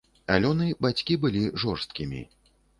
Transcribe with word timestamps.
Алёны, 0.35 0.69
бацькі 0.87 1.19
былі 1.27 1.45
жорсткімі. 1.67 2.27